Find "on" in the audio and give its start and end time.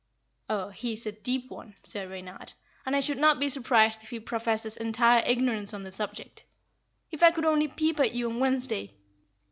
5.75-5.83, 8.27-8.39